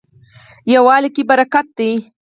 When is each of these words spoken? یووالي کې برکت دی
یووالي 0.73 1.09
کې 1.15 1.23
برکت 1.29 1.67
دی 1.77 1.91